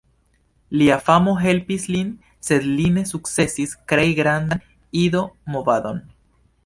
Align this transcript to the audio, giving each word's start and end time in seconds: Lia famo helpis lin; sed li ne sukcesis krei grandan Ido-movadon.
Lia 0.81 0.95
famo 1.09 1.33
helpis 1.41 1.85
lin; 1.95 2.09
sed 2.47 2.65
li 2.79 2.87
ne 2.95 3.03
sukcesis 3.11 3.77
krei 3.93 4.09
grandan 4.21 4.65
Ido-movadon. 5.03 6.03